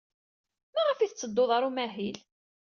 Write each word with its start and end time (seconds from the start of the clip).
Maɣef 0.73 0.99
ay 0.99 1.09
tetteddud 1.09 1.49
ɣer 1.51 1.63
umahil? 1.69 2.17